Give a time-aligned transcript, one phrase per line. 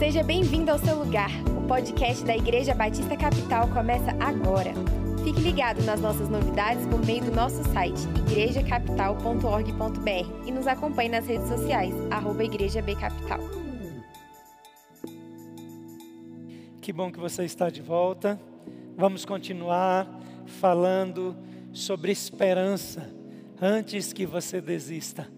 [0.00, 1.28] Seja bem-vindo ao seu lugar.
[1.54, 4.72] O podcast da Igreja Batista Capital começa agora.
[5.22, 11.26] Fique ligado nas nossas novidades por meio do nosso site igrejacapital.org.br e nos acompanhe nas
[11.26, 13.40] redes sociais, arroba Igreja B Capital.
[16.80, 18.40] Que bom que você está de volta.
[18.96, 20.08] Vamos continuar
[20.46, 21.36] falando
[21.74, 23.14] sobre esperança
[23.60, 25.28] antes que você desista.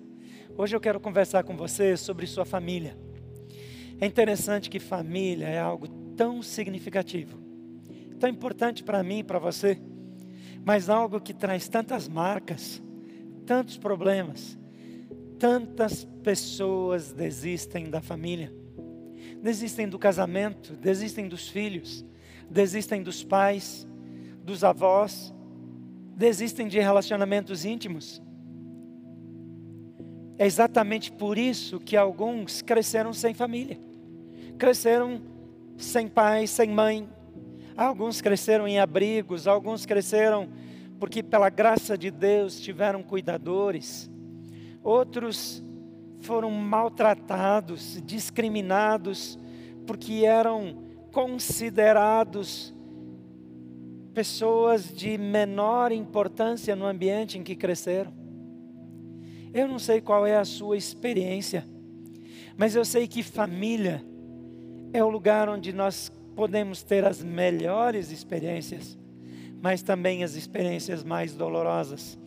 [0.56, 3.01] Hoje eu quero conversar com você sobre sua família.
[4.02, 7.38] É interessante que família é algo tão significativo,
[8.18, 9.78] tão importante para mim e para você,
[10.64, 12.82] mas algo que traz tantas marcas,
[13.46, 14.58] tantos problemas,
[15.38, 18.52] tantas pessoas desistem da família,
[19.40, 22.04] desistem do casamento, desistem dos filhos,
[22.50, 23.86] desistem dos pais,
[24.42, 25.32] dos avós,
[26.16, 28.20] desistem de relacionamentos íntimos.
[30.36, 33.78] É exatamente por isso que alguns cresceram sem família,
[34.62, 35.20] cresceram
[35.76, 37.08] sem pai, sem mãe.
[37.76, 40.48] Alguns cresceram em abrigos, alguns cresceram
[41.00, 44.08] porque, pela graça de Deus, tiveram cuidadores.
[44.80, 45.60] Outros
[46.20, 49.36] foram maltratados, discriminados,
[49.84, 52.72] porque eram considerados
[54.14, 58.14] pessoas de menor importância no ambiente em que cresceram.
[59.52, 61.66] Eu não sei qual é a sua experiência,
[62.56, 64.11] mas eu sei que família
[64.92, 68.98] é o lugar onde nós podemos ter as melhores experiências,
[69.60, 72.18] mas também as experiências mais dolorosas.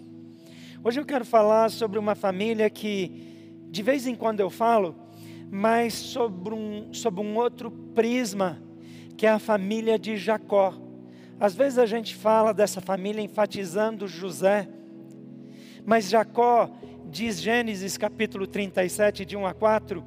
[0.83, 4.95] Hoje eu quero falar sobre uma família que, de vez em quando eu falo,
[5.51, 8.59] mas sobre um, sobre um outro prisma,
[9.15, 10.73] que é a família de Jacó.
[11.39, 14.67] Às vezes a gente fala dessa família enfatizando José,
[15.85, 16.71] mas Jacó
[17.11, 20.03] diz Gênesis capítulo 37, de 1 a 4,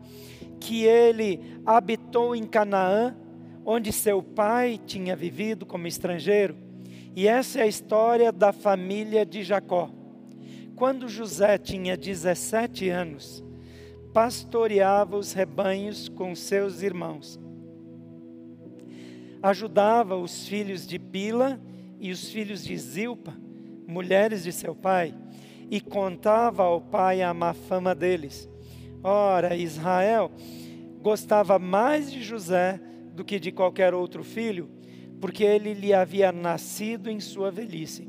[0.58, 3.16] que ele habitou em Canaã,
[3.64, 6.56] onde seu pai tinha vivido como estrangeiro.
[7.14, 9.90] E essa é a história da família de Jacó.
[10.76, 13.44] Quando José tinha 17 anos,
[14.12, 17.38] pastoreava os rebanhos com seus irmãos.
[19.42, 21.60] Ajudava os filhos de Bila
[22.00, 23.34] e os filhos de Zilpa,
[23.86, 25.14] mulheres de seu pai,
[25.70, 28.48] e contava ao pai a má fama deles.
[29.02, 30.30] Ora, Israel
[31.00, 32.80] gostava mais de José
[33.12, 34.68] do que de qualquer outro filho,
[35.20, 38.08] porque ele lhe havia nascido em sua velhice.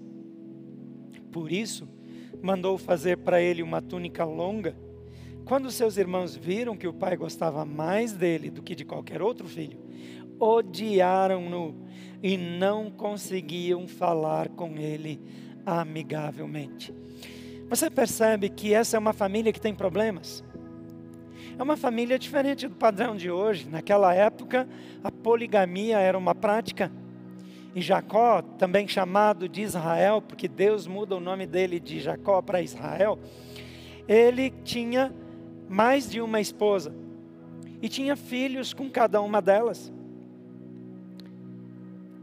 [1.31, 1.87] Por isso,
[2.41, 4.75] mandou fazer para ele uma túnica longa.
[5.45, 9.47] Quando seus irmãos viram que o pai gostava mais dele do que de qualquer outro
[9.47, 9.79] filho,
[10.39, 11.87] odiaram-no
[12.21, 15.19] e não conseguiam falar com ele
[15.65, 16.93] amigavelmente.
[17.69, 20.43] Você percebe que essa é uma família que tem problemas?
[21.57, 23.67] É uma família diferente do padrão de hoje.
[23.69, 24.67] Naquela época,
[25.03, 26.91] a poligamia era uma prática.
[27.75, 32.61] E Jacó, também chamado de Israel, porque Deus muda o nome dele de Jacó para
[32.61, 33.19] Israel,
[34.07, 35.13] ele tinha
[35.67, 36.93] mais de uma esposa
[37.81, 39.91] e tinha filhos com cada uma delas.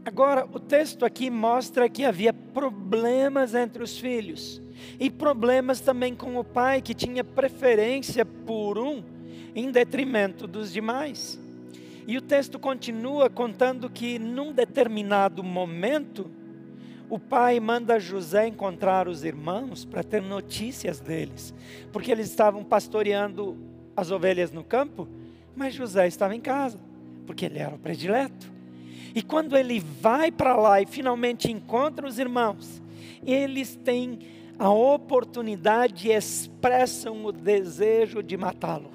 [0.03, 4.61] Agora, o texto aqui mostra que havia problemas entre os filhos
[4.99, 9.03] e problemas também com o pai, que tinha preferência por um
[9.55, 11.39] em detrimento dos demais.
[12.07, 16.31] E o texto continua contando que num determinado momento,
[17.09, 21.53] o pai manda José encontrar os irmãos para ter notícias deles,
[21.91, 23.57] porque eles estavam pastoreando
[23.95, 25.07] as ovelhas no campo,
[25.55, 26.79] mas José estava em casa,
[27.25, 28.51] porque ele era o predileto.
[29.15, 32.81] E quando ele vai para lá e finalmente encontra os irmãos,
[33.25, 34.19] eles têm
[34.59, 38.91] a oportunidade expressam o desejo de matá-lo.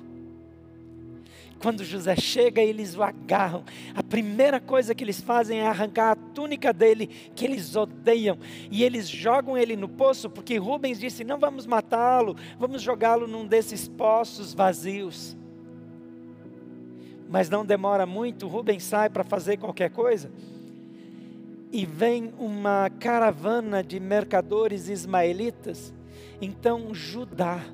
[1.61, 3.63] Quando José chega, eles o agarram.
[3.95, 7.07] A primeira coisa que eles fazem é arrancar a túnica dele,
[7.37, 8.37] que eles odeiam,
[8.69, 13.47] e eles jogam ele no poço, porque Rubens disse: Não vamos matá-lo, vamos jogá-lo num
[13.47, 15.37] desses poços vazios.
[17.29, 20.29] Mas não demora muito, Rubens sai para fazer qualquer coisa
[21.73, 25.93] e vem uma caravana de mercadores ismaelitas.
[26.41, 27.65] Então Judá,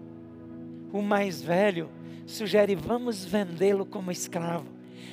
[0.93, 1.91] o mais velho,
[2.25, 4.69] sugere: vamos vendê-lo como escravo.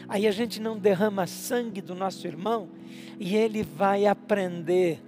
[0.08, 2.70] Aí a gente não derrama sangue do nosso irmão
[3.20, 5.02] e ele vai aprender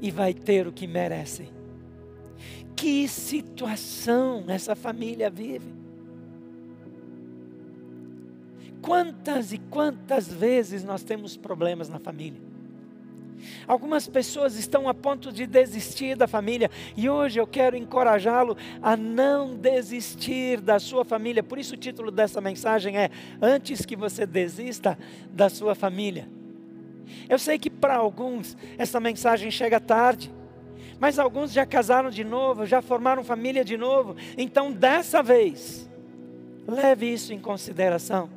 [0.00, 1.48] e vai ter o que merece.
[2.76, 5.72] Que situação essa família vive.
[8.80, 12.51] Quantas e quantas vezes nós temos problemas na família?
[13.66, 18.96] Algumas pessoas estão a ponto de desistir da família e hoje eu quero encorajá-lo a
[18.96, 21.42] não desistir da sua família.
[21.42, 23.10] Por isso o título dessa mensagem é
[23.40, 24.98] Antes que você desista
[25.30, 26.28] da sua família.
[27.28, 30.32] Eu sei que para alguns essa mensagem chega tarde,
[30.98, 34.16] mas alguns já casaram de novo, já formaram família de novo.
[34.38, 35.88] Então, dessa vez,
[36.66, 38.30] leve isso em consideração.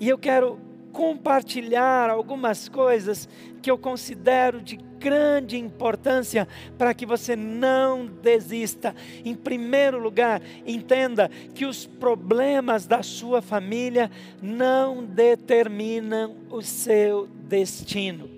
[0.00, 0.58] E eu quero
[0.92, 3.28] compartilhar algumas coisas
[3.62, 6.46] que eu considero de grande importância
[6.76, 8.94] para que você não desista.
[9.24, 14.10] Em primeiro lugar, entenda que os problemas da sua família
[14.40, 18.28] não determinam o seu destino.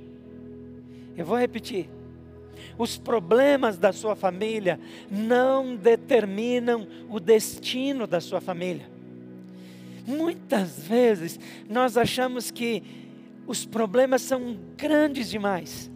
[1.16, 1.88] Eu vou repetir.
[2.78, 4.80] Os problemas da sua família
[5.10, 8.93] não determinam o destino da sua família.
[10.06, 12.82] Muitas vezes nós achamos que
[13.46, 15.90] os problemas são grandes demais.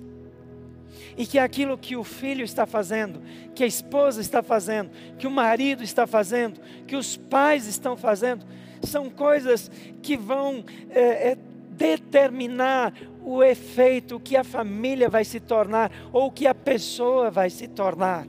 [1.17, 3.21] E que aquilo que o filho está fazendo,
[3.55, 8.47] que a esposa está fazendo, que o marido está fazendo, que os pais estão fazendo,
[8.83, 9.71] são coisas
[10.01, 11.39] que vão é, é,
[11.71, 12.95] determinar
[13.25, 18.27] o efeito que a família vai se tornar ou que a pessoa vai se tornar.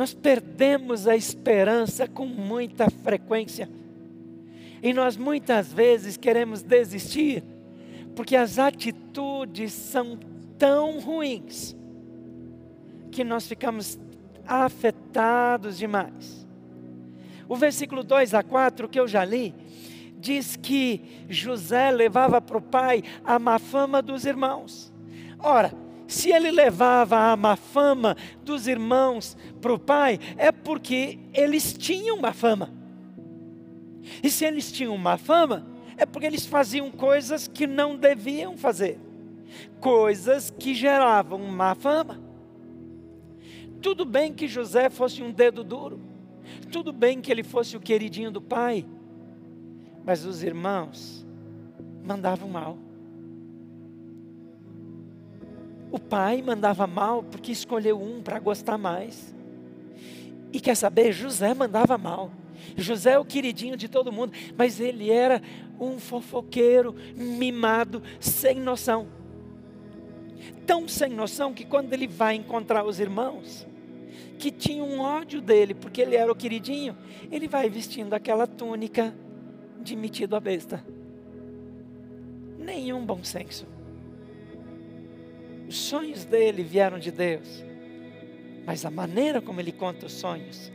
[0.00, 3.68] Nós perdemos a esperança com muita frequência.
[4.82, 7.44] E nós muitas vezes queremos desistir,
[8.16, 10.18] porque as atitudes são
[10.58, 11.76] tão ruins,
[13.10, 14.00] que nós ficamos
[14.46, 16.46] afetados demais.
[17.46, 19.54] O versículo 2 a 4 que eu já li,
[20.18, 24.90] diz que José levava para o pai a má fama dos irmãos.
[25.38, 25.70] Ora,
[26.10, 32.20] se ele levava a má fama dos irmãos para o pai, é porque eles tinham
[32.20, 32.72] má fama.
[34.22, 35.64] E se eles tinham má fama,
[35.96, 38.98] é porque eles faziam coisas que não deviam fazer,
[39.78, 42.20] coisas que geravam má fama.
[43.80, 46.00] Tudo bem que José fosse um dedo duro,
[46.72, 48.84] tudo bem que ele fosse o queridinho do pai,
[50.04, 51.24] mas os irmãos
[52.02, 52.89] mandavam mal.
[55.90, 59.34] O pai mandava mal porque escolheu um para gostar mais.
[60.52, 61.12] E quer saber?
[61.12, 62.30] José mandava mal.
[62.76, 65.42] José é o queridinho de todo mundo, mas ele era
[65.78, 69.08] um fofoqueiro, mimado, sem noção.
[70.66, 73.66] Tão sem noção que quando ele vai encontrar os irmãos,
[74.38, 76.96] que tinham um ódio dele, porque ele era o queridinho,
[77.30, 79.14] ele vai vestindo aquela túnica
[79.80, 80.84] de metido a besta.
[82.58, 83.66] Nenhum bom senso.
[85.70, 87.64] Os sonhos dele vieram de Deus,
[88.66, 90.72] mas a maneira como ele conta os sonhos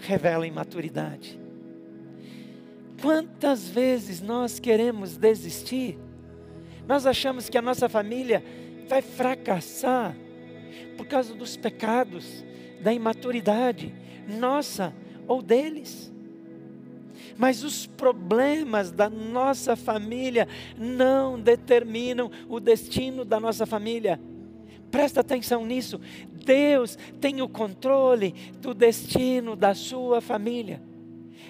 [0.00, 1.38] revela imaturidade.
[3.00, 5.96] Quantas vezes nós queremos desistir?
[6.88, 8.42] Nós achamos que a nossa família
[8.88, 10.16] vai fracassar
[10.96, 12.44] por causa dos pecados,
[12.82, 13.94] da imaturidade
[14.26, 14.92] nossa
[15.28, 16.12] ou deles.
[17.36, 24.20] Mas os problemas da nossa família não determinam o destino da nossa família.
[24.90, 26.00] Presta atenção nisso.
[26.44, 30.82] Deus tem o controle do destino da sua família.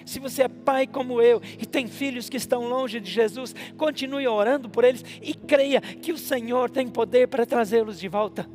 [0.05, 4.27] Se você é pai como eu e tem filhos que estão longe de Jesus, continue
[4.27, 8.49] orando por eles e creia que o Senhor tem poder para trazê-los de volta.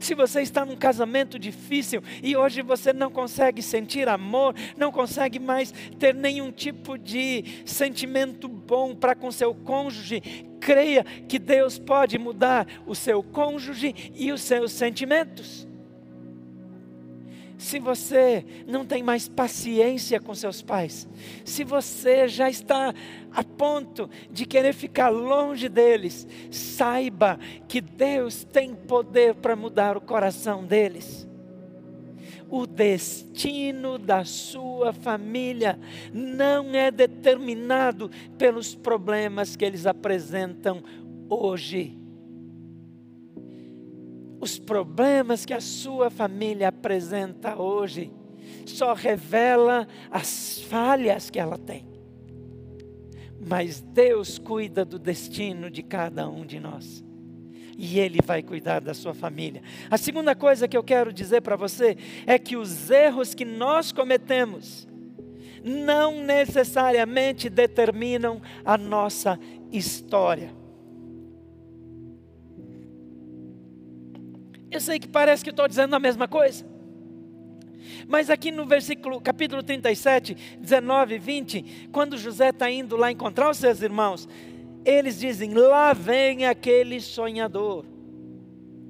[0.00, 5.38] Se você está num casamento difícil e hoje você não consegue sentir amor, não consegue
[5.38, 10.20] mais ter nenhum tipo de sentimento bom para com seu cônjuge,
[10.60, 15.67] creia que Deus pode mudar o seu cônjuge e os seus sentimentos
[17.58, 21.08] se você não tem mais paciência com seus pais,
[21.44, 22.94] se você já está
[23.32, 30.00] a ponto de querer ficar longe deles, saiba que Deus tem poder para mudar o
[30.00, 31.26] coração deles.
[32.48, 35.78] O destino da sua família
[36.14, 40.82] não é determinado pelos problemas que eles apresentam
[41.28, 41.98] hoje
[44.40, 48.12] os problemas que a sua família apresenta hoje
[48.66, 51.86] só revela as falhas que ela tem.
[53.40, 57.04] Mas Deus cuida do destino de cada um de nós.
[57.76, 59.62] E Ele vai cuidar da sua família.
[59.88, 63.92] A segunda coisa que eu quero dizer para você é que os erros que nós
[63.92, 64.88] cometemos
[65.62, 69.38] não necessariamente determinam a nossa
[69.70, 70.57] história.
[74.70, 76.64] Eu sei que parece que estou dizendo a mesma coisa.
[78.06, 83.50] Mas aqui no versículo, capítulo 37, 19 e 20, quando José está indo lá encontrar
[83.50, 84.28] os seus irmãos,
[84.84, 87.84] eles dizem: Lá vem aquele sonhador.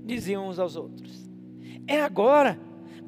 [0.05, 1.29] Diziam uns aos outros:
[1.87, 2.59] É agora.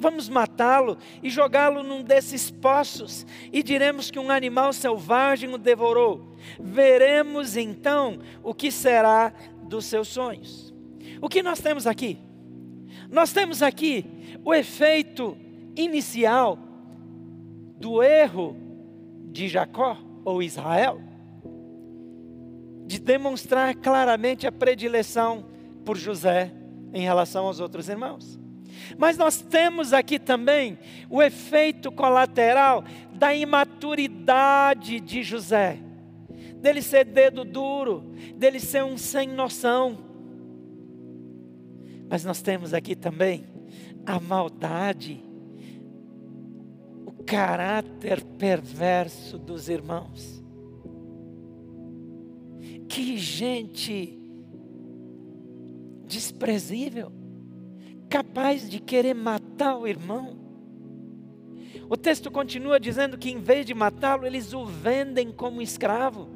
[0.02, 6.34] Vamos matá-lo e jogá-lo num desses poços, e diremos que um animal selvagem o devorou.
[6.58, 9.30] Veremos então o que será
[9.62, 10.72] dos seus sonhos.
[11.20, 12.18] O que nós temos aqui?
[13.10, 14.04] Nós temos aqui
[14.44, 15.36] o efeito
[15.76, 16.58] inicial
[17.78, 18.56] do erro
[19.30, 21.00] de Jacó ou Israel,
[22.86, 25.46] de demonstrar claramente a predileção
[25.84, 26.52] por José
[26.92, 28.38] em relação aos outros irmãos.
[28.98, 35.78] Mas nós temos aqui também o efeito colateral da imaturidade de José,
[36.56, 40.09] dele ser dedo duro, dele ser um sem noção.
[42.10, 43.46] Mas nós temos aqui também
[44.04, 45.22] a maldade
[47.24, 50.42] caráter perverso dos irmãos.
[52.88, 54.18] Que gente
[56.08, 57.12] desprezível,
[58.08, 60.36] capaz de querer matar o irmão.
[61.88, 66.28] O texto continua dizendo que em vez de matá-lo, eles o vendem como escravo.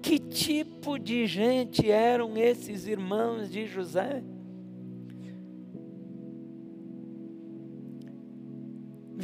[0.00, 4.22] Que tipo de gente eram esses irmãos de José?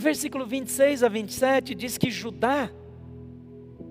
[0.05, 2.71] Versículo 26 a 27 diz que Judá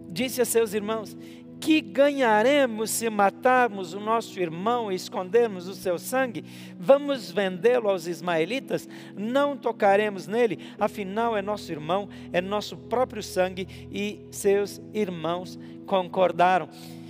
[0.09, 1.17] disse a seus irmãos:
[1.59, 6.45] Que ganharemos se matarmos o nosso irmão e escondermos o seu sangue?
[6.79, 8.87] Vamos vendê-lo aos ismaelitas?
[9.17, 16.69] Não tocaremos nele, afinal é nosso irmão, é nosso próprio sangue e seus irmãos concordaram.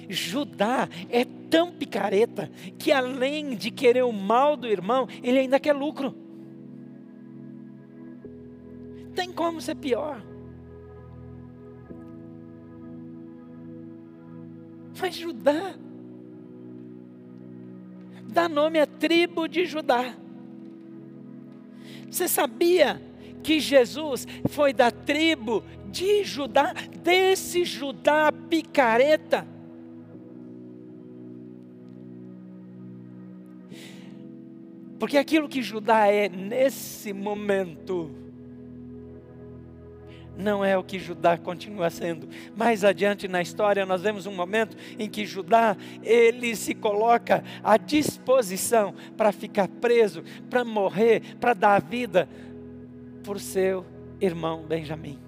[0.10, 5.74] Judá é tão picareta que além de querer o mal do irmão, ele ainda quer
[5.74, 6.23] lucro
[9.14, 10.22] tem como ser pior.
[15.00, 15.76] Mas Judá
[18.28, 20.16] dá nome à tribo de Judá.
[22.10, 23.02] Você sabia
[23.44, 29.48] que Jesus foi da tribo de Judá, desse Judá picareta?
[34.98, 38.23] Porque aquilo que Judá é nesse momento,
[40.38, 42.28] não é o que Judá continua sendo.
[42.56, 47.78] Mais adiante na história nós vemos um momento em que Judá ele se coloca à
[47.78, 52.28] disposição para ficar preso, para morrer, para dar vida
[53.24, 53.86] por seu
[54.20, 55.20] irmão Benjamim.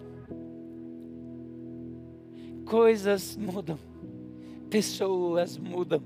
[2.65, 3.77] Coisas mudam,
[4.69, 6.01] pessoas mudam.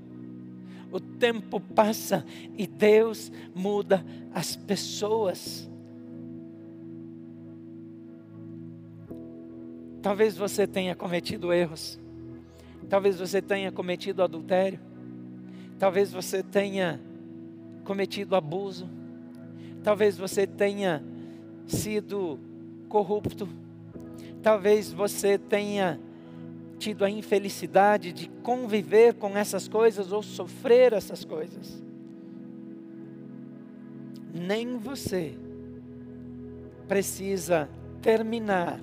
[0.91, 2.25] O tempo passa
[2.57, 4.03] e Deus muda
[4.33, 5.68] as pessoas.
[10.01, 11.99] Talvez você tenha cometido erros.
[12.89, 14.79] Talvez você tenha cometido adultério.
[15.77, 16.99] Talvez você tenha
[17.83, 18.89] cometido abuso.
[19.83, 21.03] Talvez você tenha
[21.67, 22.39] sido
[22.87, 23.47] corrupto.
[24.41, 25.99] Talvez você tenha
[26.77, 31.83] tido a infelicidade de conviver com essas coisas ou sofrer essas coisas.
[34.33, 35.37] Nem você
[36.87, 37.69] precisa
[38.01, 38.79] terminar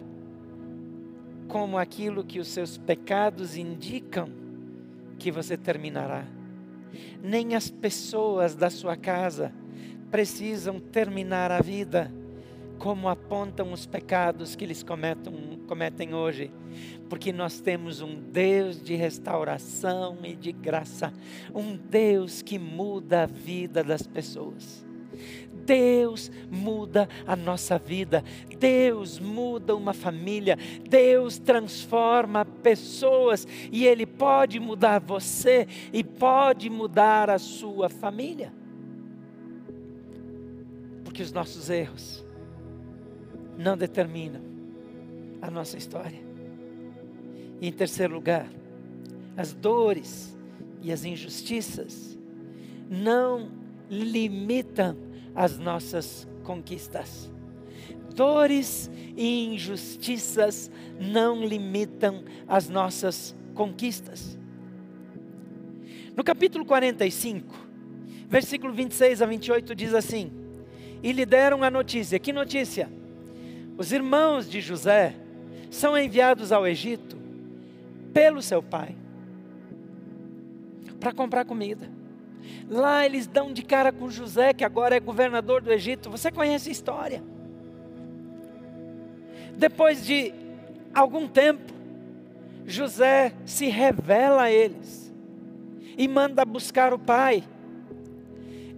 [1.48, 4.28] como aquilo que os seus pecados indicam
[5.18, 6.24] que você terminará.
[7.22, 9.52] Nem as pessoas da sua casa
[10.10, 12.12] precisam terminar a vida
[12.78, 16.50] como apontam os pecados que eles cometem, cometem hoje,
[17.08, 21.12] porque nós temos um Deus de restauração e de graça,
[21.54, 24.84] um Deus que muda a vida das pessoas.
[25.66, 28.22] Deus muda a nossa vida,
[28.58, 30.56] Deus muda uma família,
[30.88, 38.52] Deus transforma pessoas e Ele pode mudar você e pode mudar a sua família.
[41.04, 42.24] Porque os nossos erros
[43.58, 44.42] não determinam
[45.42, 46.20] a nossa história.
[47.60, 48.46] E em terceiro lugar,
[49.36, 50.36] as dores
[50.82, 52.16] e as injustiças
[52.88, 53.50] não
[53.90, 55.05] limitam
[55.36, 57.30] as nossas conquistas.
[58.14, 64.38] Dores e injustiças não limitam as nossas conquistas.
[66.16, 67.54] No capítulo 45,
[68.26, 70.32] versículo 26 a 28 diz assim:
[71.02, 72.90] E lhe deram a notícia, que notícia?
[73.76, 75.14] Os irmãos de José
[75.70, 77.18] são enviados ao Egito
[78.14, 78.96] pelo seu pai
[80.98, 81.95] para comprar comida.
[82.68, 86.10] Lá eles dão de cara com José, que agora é governador do Egito.
[86.10, 87.22] Você conhece a história.
[89.56, 90.34] Depois de
[90.94, 91.72] algum tempo,
[92.66, 95.06] José se revela a eles.
[95.98, 97.42] e manda buscar o pai.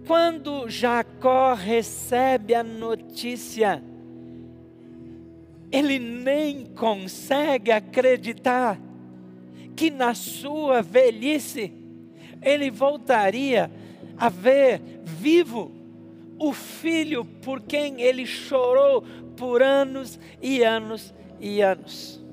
[0.07, 3.83] Quando Jacó recebe a notícia,
[5.71, 8.79] ele nem consegue acreditar
[9.75, 11.73] que na sua velhice
[12.41, 13.71] ele voltaria
[14.17, 15.71] a ver vivo
[16.37, 19.03] o filho por quem ele chorou
[19.35, 22.23] por anos e anos e anos.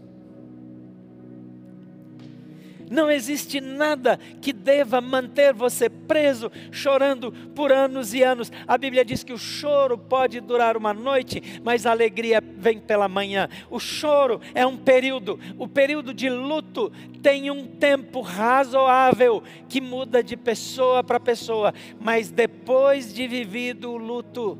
[2.90, 8.50] Não existe nada que deva manter você preso, chorando por anos e anos.
[8.66, 13.08] A Bíblia diz que o choro pode durar uma noite, mas a alegria vem pela
[13.08, 13.48] manhã.
[13.70, 20.22] O choro é um período, o período de luto tem um tempo razoável que muda
[20.22, 24.58] de pessoa para pessoa, mas depois de vivido o luto,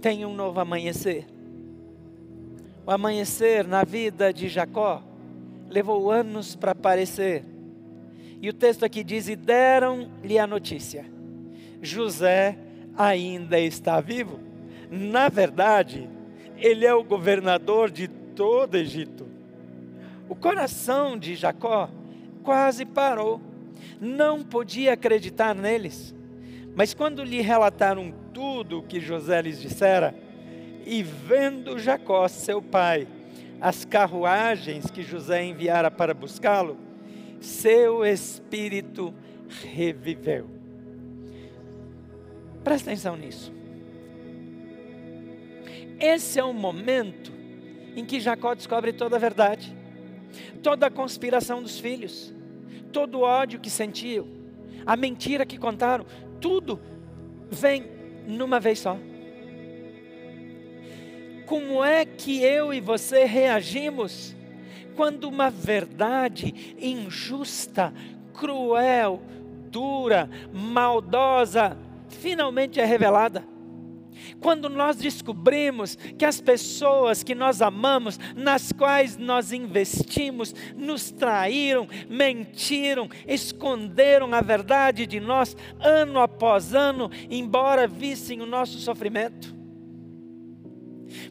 [0.00, 1.26] tem um novo amanhecer.
[2.86, 5.02] O amanhecer na vida de Jacó
[5.68, 7.44] levou anos para aparecer.
[8.40, 11.04] E o texto aqui diz: E deram-lhe a notícia:
[11.80, 12.58] José
[12.96, 14.38] ainda está vivo.
[14.90, 16.08] Na verdade,
[16.56, 19.26] ele é o governador de todo Egito.
[20.28, 21.90] O coração de Jacó
[22.42, 23.40] quase parou,
[24.00, 26.14] não podia acreditar neles.
[26.76, 30.14] Mas quando lhe relataram tudo o que José lhes dissera,
[30.86, 33.06] e vendo Jacó, seu pai,
[33.60, 36.76] as carruagens que José enviara para buscá-lo,
[37.40, 39.14] seu espírito
[39.62, 40.48] reviveu.
[42.62, 43.52] Presta atenção nisso.
[46.00, 47.32] Esse é o momento
[47.96, 49.74] em que Jacó descobre toda a verdade,
[50.62, 52.34] toda a conspiração dos filhos,
[52.92, 54.26] todo o ódio que sentiu,
[54.84, 56.04] a mentira que contaram,
[56.40, 56.80] tudo
[57.50, 57.86] vem
[58.26, 58.98] numa vez só
[61.46, 64.34] como é que eu e você reagimos
[64.96, 67.92] quando uma verdade injusta,
[68.32, 69.20] cruel,
[69.70, 71.76] dura, maldosa,
[72.08, 73.44] finalmente é revelada?
[74.40, 81.88] Quando nós descobrimos que as pessoas que nós amamos, nas quais nós investimos, nos traíram,
[82.08, 89.63] mentiram, esconderam a verdade de nós ano após ano, embora vissem o nosso sofrimento.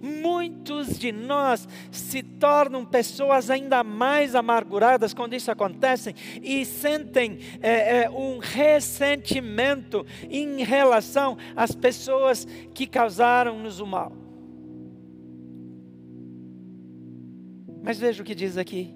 [0.01, 8.03] Muitos de nós se tornam pessoas ainda mais amarguradas quando isso acontece e sentem é,
[8.03, 14.11] é, um ressentimento em relação às pessoas que causaram-nos o mal.
[17.83, 18.95] Mas veja o que diz aqui.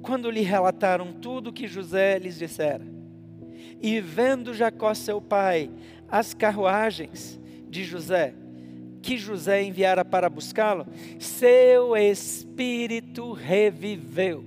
[0.00, 2.86] Quando lhe relataram tudo o que José lhes dissera,
[3.82, 5.70] e vendo Jacó seu pai
[6.08, 7.38] as carruagens
[7.76, 8.32] de José,
[9.02, 10.86] que José enviara para buscá-lo,
[11.18, 14.44] seu espírito reviveu.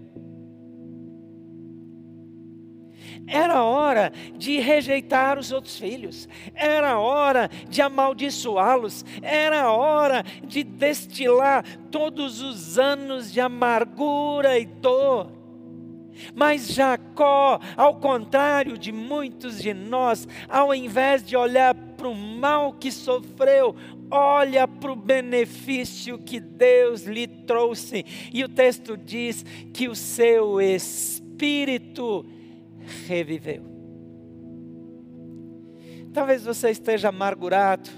[3.28, 11.64] Era hora de rejeitar os outros filhos, era hora de amaldiçoá-los, era hora de destilar
[11.92, 15.32] todos os anos de amargura e dor.
[16.34, 22.72] Mas Jacó, ao contrário de muitos de nós, ao invés de olhar para o mal
[22.72, 23.76] que sofreu,
[24.10, 28.06] olha para o benefício que Deus lhe trouxe.
[28.34, 32.26] E o texto diz que o seu espírito
[33.06, 33.66] reviveu.
[36.14, 37.90] Talvez você esteja amargurado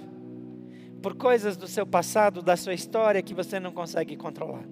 [0.99, 4.65] por coisas do seu passado, da sua história que você não consegue controlar.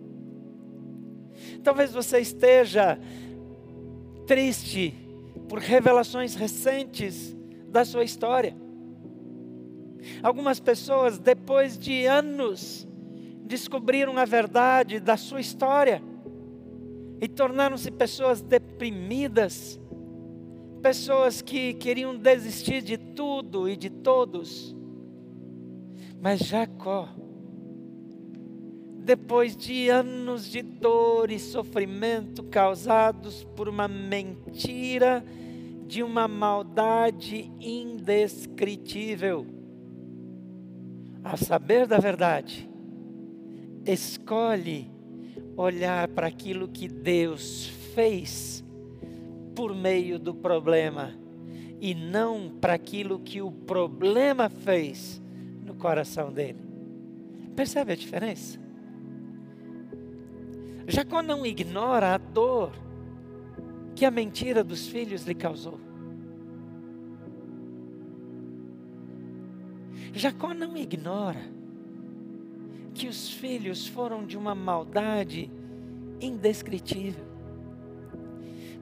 [1.64, 3.00] Talvez você esteja
[4.26, 4.94] triste
[5.48, 7.36] por revelações recentes
[7.68, 8.69] da sua história.
[10.24, 12.88] Algumas pessoas, depois de anos,
[13.44, 16.02] descobriram a verdade da sua história
[17.22, 19.80] e tornaram-se pessoas deprimidas,
[20.82, 24.76] pessoas que queriam desistir de tudo e de todos.
[26.22, 27.10] Mas Jacó,
[29.04, 35.26] depois de anos de dor e sofrimento causados por uma mentira,
[35.88, 39.59] de uma maldade indescritível,
[41.24, 42.70] a saber da verdade,
[43.86, 44.92] escolhe
[45.56, 48.64] olhar para aquilo que Deus fez
[49.56, 51.14] por meio do problema
[51.82, 55.22] e não para aquilo que o problema fez
[55.66, 56.60] no coração dele.
[57.56, 58.60] Percebe a diferença?
[60.88, 62.72] Jacó não ignora a dor
[63.96, 65.89] que a mentira dos filhos lhe causou.
[70.14, 71.42] Jacó não ignora
[72.94, 75.50] que os filhos foram de uma maldade
[76.20, 77.30] indescritível.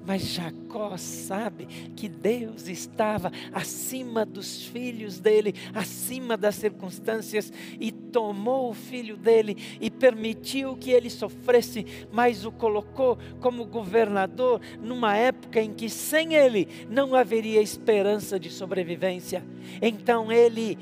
[0.08, 8.70] Mas Jacó sabe que Deus estava acima dos filhos dele, acima das circunstâncias, e tomou
[8.70, 15.60] o filho dele e permitiu que ele sofresse, mas o colocou como governador numa época
[15.62, 19.44] em que sem ele não haveria esperança de sobrevivência.
[19.82, 20.78] Então ele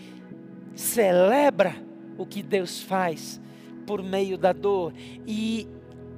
[0.75, 1.75] celebra
[2.17, 3.41] o que Deus faz
[3.85, 4.93] por meio da dor
[5.25, 5.67] e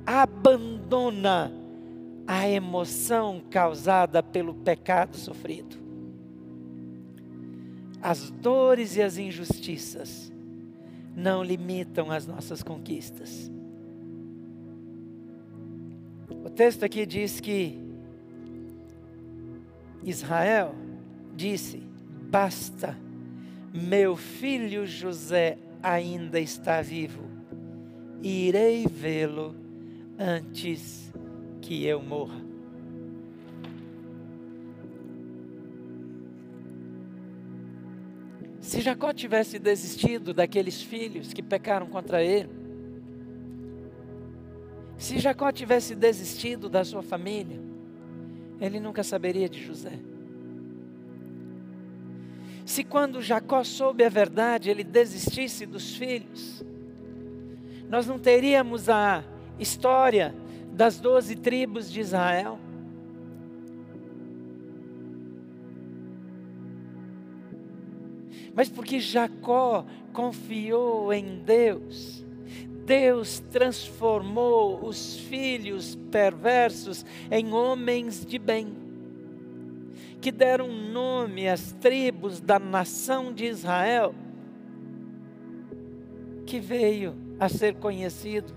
[0.05, 1.51] abandona
[2.25, 5.77] a emoção causada pelo pecado sofrido.
[8.01, 10.31] As dores e as injustiças
[11.15, 13.51] não limitam as nossas conquistas.
[16.45, 17.79] O texto aqui diz que
[20.03, 20.75] Israel
[21.35, 21.81] disse:
[22.29, 22.97] Basta,
[23.77, 27.23] meu filho José ainda está vivo,
[28.21, 29.55] irei vê-lo
[30.17, 31.13] antes
[31.61, 32.45] que eu morra.
[38.59, 42.49] Se Jacó tivesse desistido daqueles filhos que pecaram contra ele,
[44.97, 47.61] se Jacó tivesse desistido da sua família,
[48.59, 50.16] ele nunca saberia de José.
[52.67, 56.61] Se quando Jacó soube a verdade, ele desistisse dos filhos,
[57.87, 59.23] nós não teríamos a
[59.57, 60.35] história
[60.73, 62.59] das doze tribos de Israel.
[68.53, 72.25] Mas porque Jacó confiou em Deus,
[72.85, 78.86] Deus transformou os filhos perversos em homens de bem,
[80.21, 84.13] que deram nome às tribos da nação de Israel,
[86.45, 88.55] que veio a ser conhecido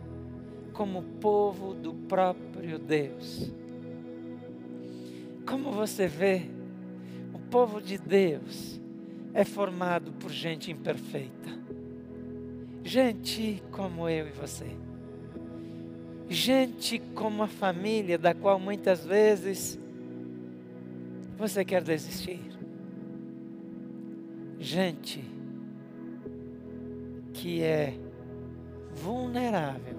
[0.72, 3.52] como povo do próprio Deus.
[5.46, 6.42] Como você vê,
[7.34, 8.80] o povo de Deus
[9.34, 11.50] é formado por gente imperfeita,
[12.82, 14.66] gente como eu e você,
[16.28, 19.78] gente como a família da qual muitas vezes
[21.40, 22.38] você quer desistir,
[24.58, 25.24] gente
[27.32, 27.94] que é
[28.94, 29.96] vulnerável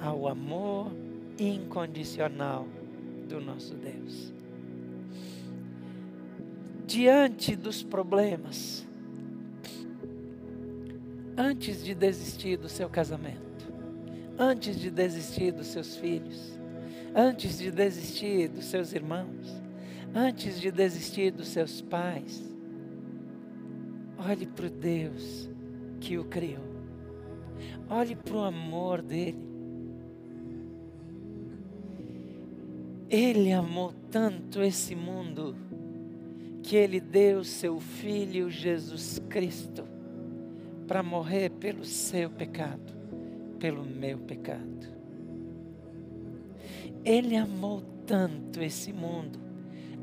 [0.00, 0.92] ao amor
[1.36, 2.68] incondicional
[3.28, 4.32] do nosso Deus.
[6.86, 8.86] Diante dos problemas,
[11.36, 13.66] antes de desistir do seu casamento,
[14.38, 16.56] antes de desistir dos seus filhos,
[17.16, 19.61] antes de desistir dos seus irmãos,
[20.14, 22.42] antes de desistir dos seus pais,
[24.18, 25.48] olhe para o Deus
[26.00, 26.64] que o criou,
[27.88, 29.52] olhe para o amor dele
[33.12, 35.54] Ele amou tanto esse mundo
[36.62, 39.84] que ele deu seu filho Jesus Cristo
[40.88, 42.90] para morrer pelo seu pecado,
[43.58, 44.88] pelo meu pecado.
[47.04, 49.38] Ele amou tanto esse mundo,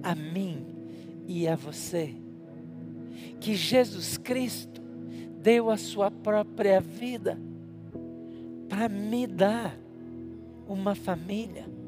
[0.03, 0.65] a mim
[1.27, 2.15] e a você,
[3.39, 4.81] que Jesus Cristo
[5.41, 7.39] deu a sua própria vida
[8.67, 9.77] para me dar
[10.67, 11.79] uma família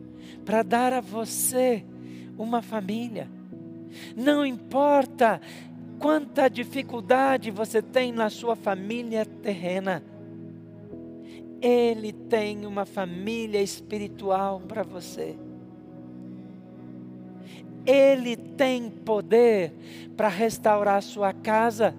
[0.46, 1.84] para dar a você
[2.38, 3.30] uma família.
[4.16, 5.42] Não importa
[6.00, 10.04] quanta dificuldade você tem na sua família terrena,
[11.62, 15.38] Ele tem uma família espiritual para você.
[17.86, 19.74] Ele tem poder
[20.16, 21.96] para restaurar a sua casa,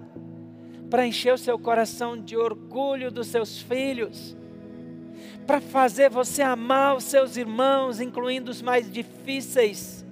[0.89, 4.35] para encher o seu coração de orgulho dos seus filhos
[5.45, 10.05] para fazer você amar os seus irmãos, incluindo os mais difíceis,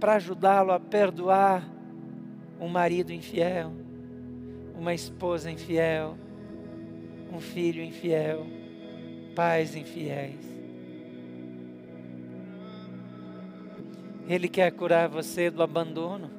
[0.00, 1.68] para ajudá-lo a perdoar
[2.60, 3.72] um marido infiel,
[4.76, 6.16] uma esposa infiel,
[7.32, 8.46] um filho infiel,
[9.34, 10.51] pais infiéis.
[14.28, 16.30] Ele quer curar você do abandono.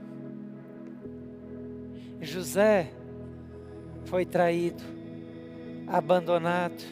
[2.22, 2.92] José
[4.06, 4.84] foi traído,
[5.88, 6.84] abandonado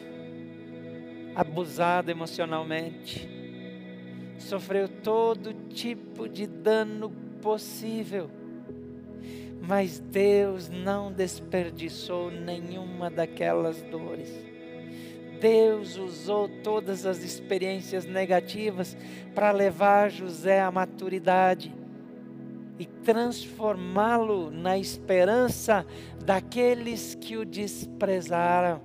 [1.34, 3.28] abusado emocionalmente,
[4.38, 8.30] sofreu todo tipo de dano possível,
[9.60, 14.51] mas Deus não desperdiçou nenhuma daquelas dores.
[15.42, 18.96] Deus usou todas as experiências negativas
[19.34, 21.74] para levar José à maturidade
[22.78, 25.84] e transformá-lo na esperança
[26.24, 28.80] daqueles que o desprezaram.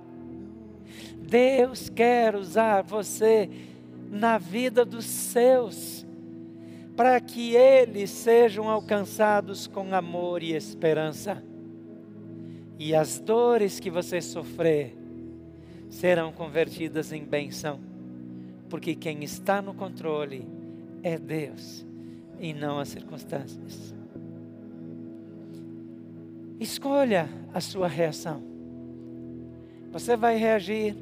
[1.16, 3.48] Deus quer usar você
[4.10, 6.04] na vida dos seus,
[6.96, 11.40] para que eles sejam alcançados com amor e esperança.
[12.76, 15.07] E as dores que você sofrer
[15.88, 17.80] serão convertidas em benção,
[18.68, 20.46] porque quem está no controle
[21.02, 21.86] é Deus
[22.38, 23.94] e não as circunstâncias.
[26.60, 28.42] Escolha a sua reação.
[29.92, 30.96] Você vai reagir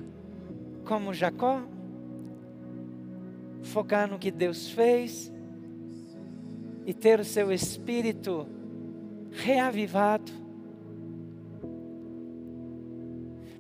[0.84, 1.62] como Jacó?
[3.62, 5.32] Focar no que Deus fez
[6.84, 8.46] e ter o seu espírito
[9.32, 10.45] reavivado?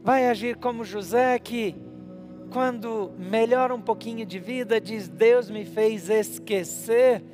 [0.06, 1.74] Vai agir como José que
[2.52, 7.24] quando melhora um pouquinho de vida, diz: Deus me fez esquecer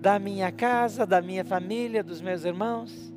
[0.00, 3.14] da minha casa, da minha família, dos meus irmãos?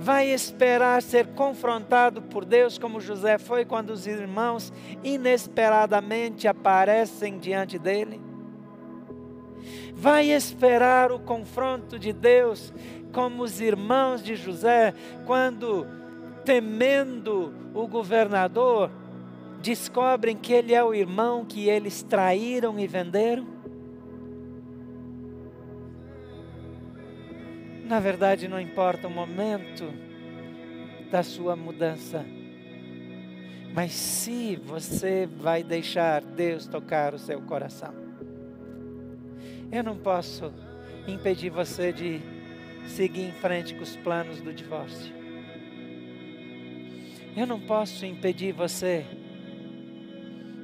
[0.00, 4.72] vai esperar ser confrontado por Deus, como José foi quando os irmãos
[5.02, 8.20] inesperadamente aparecem diante dele?
[9.92, 12.72] Vai esperar o confronto de Deus,
[13.12, 14.94] como os irmãos de José,
[15.26, 15.86] quando,
[16.44, 18.90] temendo o governador,
[19.60, 23.46] descobrem que ele é o irmão que eles traíram e venderam?
[27.84, 29.84] Na verdade, não importa o momento
[31.10, 32.24] da sua mudança,
[33.74, 37.94] mas se você vai deixar Deus tocar o seu coração.
[39.72, 40.52] Eu não posso
[41.06, 42.20] impedir você de
[42.88, 45.14] seguir em frente com os planos do divórcio.
[47.36, 49.06] Eu não posso impedir você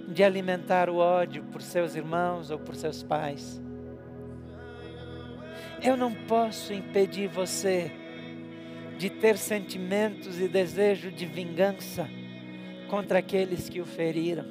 [0.08, 3.60] de alimentar o ódio por seus irmãos ou por seus pais.
[5.82, 7.92] Eu não posso impedir você
[8.98, 12.08] de ter sentimentos e desejo de vingança
[12.88, 14.46] contra aqueles que o feriram.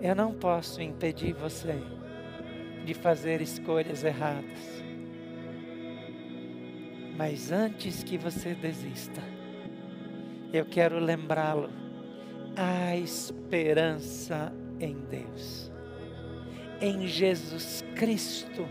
[0.00, 1.76] Eu não posso impedir você
[2.84, 4.82] de fazer escolhas erradas.
[7.16, 9.22] Mas antes que você desista,
[10.52, 11.70] eu quero lembrá-lo:
[12.56, 15.70] a esperança em Deus
[16.80, 18.66] em Jesus Cristo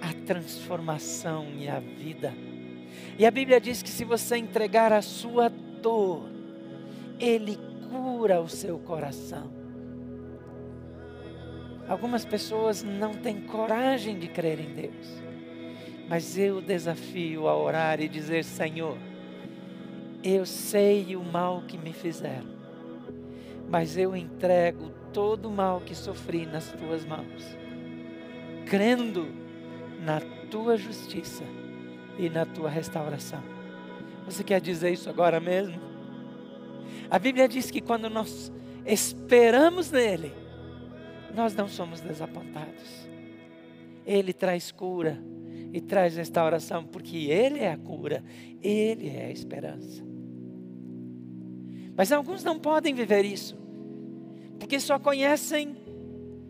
[0.00, 2.32] a transformação e a vida.
[3.18, 6.28] E a Bíblia diz que se você entregar a sua dor,
[7.18, 7.58] Ele
[7.90, 9.57] cura o seu coração.
[11.88, 15.22] Algumas pessoas não têm coragem de crer em Deus,
[16.06, 18.98] mas eu desafio a orar e dizer: Senhor,
[20.22, 22.48] eu sei o mal que me fizeram,
[23.70, 27.56] mas eu entrego todo o mal que sofri nas tuas mãos,
[28.66, 29.26] crendo
[30.04, 30.20] na
[30.50, 31.44] tua justiça
[32.18, 33.42] e na tua restauração.
[34.26, 35.80] Você quer dizer isso agora mesmo?
[37.10, 38.52] A Bíblia diz que quando nós
[38.84, 40.34] esperamos nele,
[41.34, 43.08] nós não somos desapontados.
[44.06, 45.22] Ele traz cura
[45.72, 48.24] e traz restauração, porque Ele é a cura,
[48.62, 50.02] Ele é a esperança.
[51.96, 53.56] Mas alguns não podem viver isso
[54.58, 55.76] porque só conhecem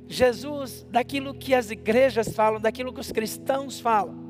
[0.09, 4.27] Jesus daquilo que as igrejas falam, daquilo que os cristãos falam.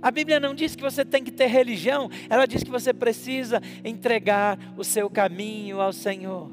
[0.00, 3.60] A Bíblia não diz que você tem que ter religião, ela diz que você precisa
[3.84, 6.50] entregar o seu caminho ao Senhor.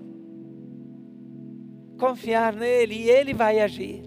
[2.03, 4.03] Confiar nele e ele vai agir.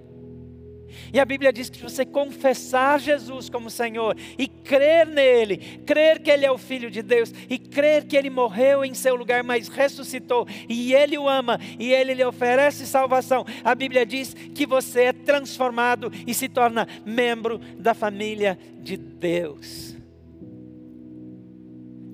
[1.11, 5.56] E a Bíblia diz que se você confessar Jesus como Senhor e crer nele,
[5.87, 9.16] crer que ele é o Filho de Deus e crer que ele morreu em seu
[9.16, 14.35] lugar, mas ressuscitou e ele o ama e ele lhe oferece salvação, a Bíblia diz
[14.35, 19.96] que você é transformado e se torna membro da família de Deus.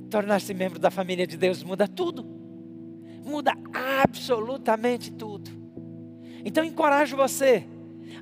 [0.09, 2.25] Tornar-se membro da família de Deus muda tudo,
[3.25, 5.52] muda absolutamente tudo.
[6.45, 7.67] Então encorajo você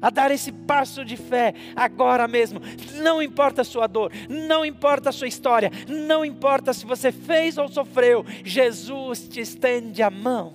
[0.00, 2.60] a dar esse passo de fé agora mesmo.
[3.02, 7.58] Não importa a sua dor, não importa a sua história, não importa se você fez
[7.58, 10.54] ou sofreu, Jesus te estende a mão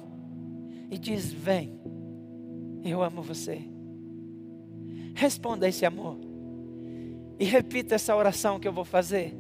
[0.90, 1.80] e diz: Vem,
[2.84, 3.62] eu amo você.
[5.14, 6.20] Responda esse amor
[7.40, 9.34] e repita essa oração que eu vou fazer.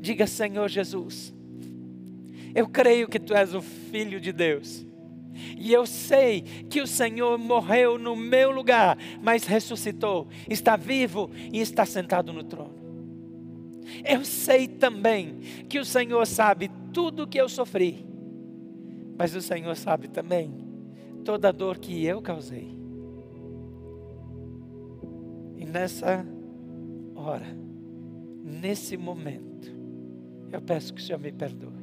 [0.00, 1.34] Diga: Senhor Jesus,
[2.54, 4.87] eu creio que tu és o Filho de Deus
[5.56, 11.60] e eu sei que o Senhor morreu no meu lugar, mas ressuscitou, está vivo e
[11.60, 12.76] está sentado no trono.
[14.04, 18.06] Eu sei também que o Senhor sabe tudo o que eu sofri,
[19.16, 20.52] mas o Senhor sabe também
[21.24, 22.76] toda a dor que eu causei.
[25.56, 26.24] E nessa
[27.14, 27.46] hora,
[28.42, 29.72] nesse momento,
[30.52, 31.78] eu peço que o Senhor me perdoe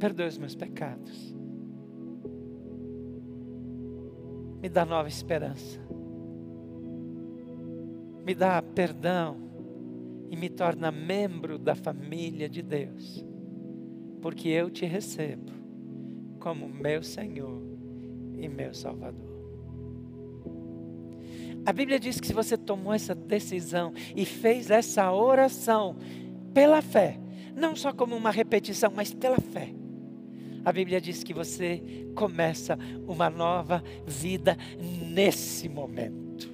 [0.00, 1.36] perdoe os meus pecados.
[4.60, 5.80] Me dá nova esperança.
[8.24, 9.36] Me dá perdão
[10.30, 13.24] e me torna membro da família de Deus,
[14.20, 15.50] porque eu te recebo
[16.38, 17.60] como meu Senhor
[18.38, 19.30] e meu Salvador.
[21.64, 25.96] A Bíblia diz que se você tomou essa decisão e fez essa oração
[26.54, 27.18] pela fé,
[27.54, 29.74] não só como uma repetição, mas pela fé,
[30.64, 31.82] a Bíblia diz que você
[32.14, 36.50] começa uma nova vida nesse momento.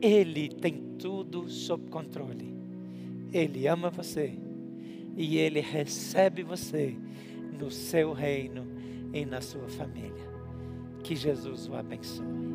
[0.00, 2.54] Ele tem tudo sob controle.
[3.32, 4.32] Ele ama você
[5.16, 6.96] e ele recebe você
[7.58, 8.66] no seu reino
[9.12, 10.30] e na sua família.
[11.02, 12.49] Que Jesus o abençoe.